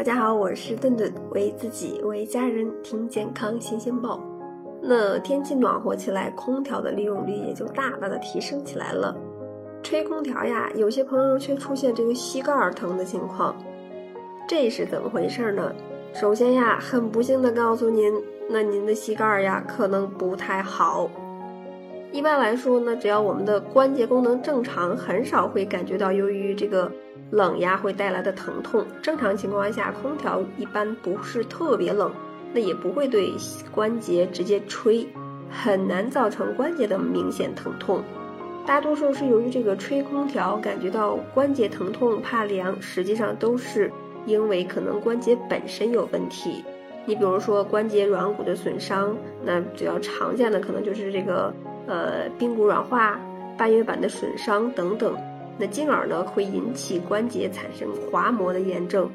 [0.00, 4.18] 大家好，我是顿顿，为自己为家人听健康新鲜报。
[4.80, 9.14] 那天气暖和起来，空调的利用率也就大大的提升起来了。
[9.82, 13.54] 吹空调呀，有些朋友却出现这个膝盖疼的情况，
[14.48, 15.70] 这是怎么回事呢？
[16.14, 18.10] 首先呀，很不幸的告诉您，
[18.48, 21.10] 那您的膝盖呀可能不太好。
[22.10, 26.90] 一般来说呢，只要我们的关节功能正常，很少会感觉到由于这个
[27.30, 28.84] 冷压会带来的疼痛。
[29.02, 32.10] 正常情况下，空调一般不是特别冷，
[32.52, 33.32] 那也不会对
[33.72, 35.06] 关节直接吹，
[35.50, 38.02] 很难造成关节的明显疼痛。
[38.66, 43.90] 大多数是由于这个吹空调感觉到关节疼痛、怕凉，实际上都是
[44.26, 46.64] 因为可能关节本身有问题。
[47.06, 51.52] 你比如说关节软骨的损伤，那比较常见的可能就是这个。
[51.86, 53.18] 呃，髌骨软化、
[53.58, 55.16] 半月板的损伤等等，
[55.60, 59.10] 那进而呢会引起关节产生滑膜的炎症。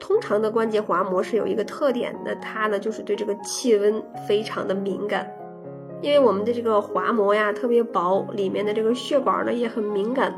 [0.00, 5.30] 通常的关节滑膜是有一个特点的，它呢就是对这个气温非常的敏感。
[6.00, 10.34] 因为我们的这个滑膜呀特别薄，里面的这个血管呢也很敏感，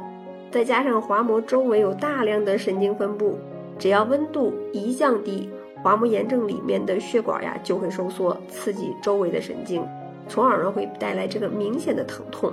[0.51, 3.37] 再加上滑膜周围有大量的神经分布，
[3.79, 5.49] 只要温度一降低，
[5.83, 9.85] 滑膜炎症里面的血管呀就会收缩，刺激周围的神经。
[10.29, 12.53] 从而呢会带来这个明显的疼痛，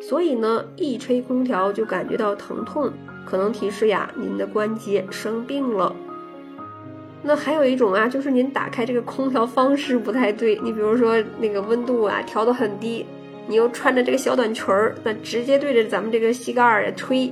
[0.00, 2.90] 所以呢一吹空调就感觉到疼痛，
[3.24, 5.94] 可能提示呀您的关节生病了。
[7.22, 13.04] 那还有一种啊，就是您打开这个空调方式不太对，你比如说那个温度啊调得很低，
[13.46, 17.30] 你又穿着这个小短裙儿，那直接对着咱们这个膝盖儿呀吹，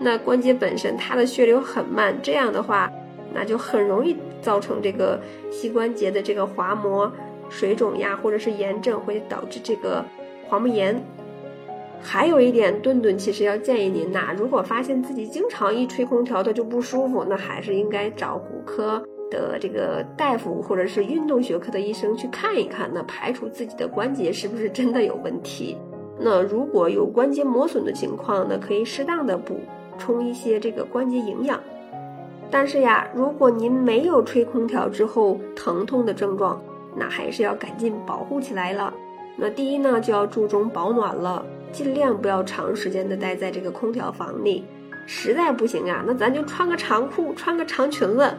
[0.00, 2.90] 那关节本身它的血流很慢，这样的话，
[3.32, 7.10] 那就很容易造成这个膝关节的这个滑膜。
[7.48, 10.04] 水肿呀，或者是炎症会导致这个
[10.48, 11.00] 滑膜炎。
[12.02, 25.76] 还有一点，顿顿其实要建议您呐，如果发现自己经常一吹空调它就不舒服，那还是应该找骨科的这个大夫或者是运动学科的医生去看一看，那排除自己的关节是不是真的有问题。
[26.18, 29.60] 那如果有关节磨损的情况呢，可以适当的补
[29.98, 31.60] 充一些这个关节营养。
[32.50, 36.60] 但是呀，如果您没有吹空调之后疼痛的症状，
[36.96, 38.92] 那还是要赶紧保护起来了。
[39.36, 44.64] 那第一呢，就要注重保暖了，尽量不要长时间的待在这个空调房里。
[45.06, 48.32] 实在不行啊，那咱就穿个长裤，穿个长裙子。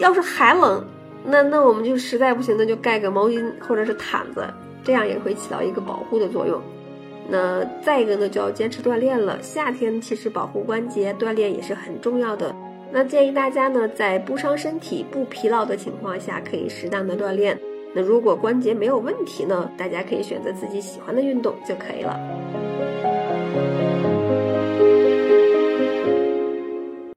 [0.00, 0.84] 要是还冷，
[1.24, 4.44] 那那我们就实在不行，那就盖个毛巾或者是毯子，
[4.82, 6.60] 这样也会起到一个保护的作用。
[7.28, 9.40] 那再一个呢，就要坚持锻炼了。
[9.40, 12.52] 夏天其实保护关节，锻炼也是很重要的。
[12.90, 17.56] 那建议大家呢，在不伤身体、不疲劳的情况下，可以适当的锻炼。
[17.94, 23.93] 那如果关节没有问题呢，大家可以选择自己喜欢的运动就可以了。